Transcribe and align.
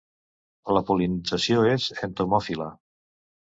La 0.77 0.83
pol·linització 0.87 1.61
és 1.75 1.87
entomòfila. 2.11 2.71